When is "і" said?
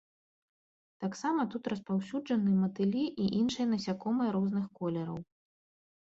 3.25-3.27